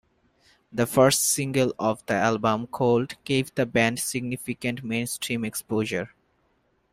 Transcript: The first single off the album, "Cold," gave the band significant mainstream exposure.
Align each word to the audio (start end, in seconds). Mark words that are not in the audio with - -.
The 0.71 0.87
first 0.87 1.25
single 1.29 1.75
off 1.77 2.03
the 2.07 2.15
album, 2.15 2.65
"Cold," 2.65 3.23
gave 3.23 3.53
the 3.53 3.67
band 3.67 3.99
significant 3.99 4.83
mainstream 4.83 5.45
exposure. 5.45 6.09